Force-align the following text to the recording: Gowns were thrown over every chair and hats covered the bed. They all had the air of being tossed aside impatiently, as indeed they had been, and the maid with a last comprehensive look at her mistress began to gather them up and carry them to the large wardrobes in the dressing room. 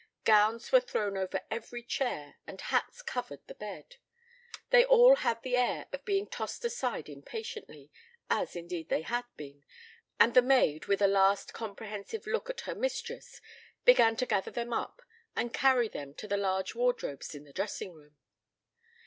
Gowns 0.23 0.71
were 0.71 0.79
thrown 0.79 1.15
over 1.15 1.41
every 1.51 1.83
chair 1.83 2.37
and 2.47 2.59
hats 2.59 3.03
covered 3.03 3.45
the 3.45 3.53
bed. 3.53 3.97
They 4.71 4.83
all 4.83 5.17
had 5.17 5.43
the 5.43 5.55
air 5.55 5.85
of 5.93 6.05
being 6.05 6.25
tossed 6.25 6.65
aside 6.65 7.07
impatiently, 7.07 7.91
as 8.27 8.55
indeed 8.55 8.89
they 8.89 9.03
had 9.03 9.25
been, 9.37 9.63
and 10.19 10.33
the 10.33 10.41
maid 10.41 10.87
with 10.87 11.03
a 11.03 11.07
last 11.07 11.53
comprehensive 11.53 12.25
look 12.25 12.49
at 12.49 12.61
her 12.61 12.73
mistress 12.73 13.41
began 13.85 14.15
to 14.15 14.25
gather 14.25 14.49
them 14.49 14.73
up 14.73 15.03
and 15.35 15.53
carry 15.53 15.87
them 15.87 16.15
to 16.15 16.27
the 16.27 16.35
large 16.35 16.73
wardrobes 16.73 17.35
in 17.35 17.43
the 17.43 17.53
dressing 17.53 17.93
room. 17.93 18.17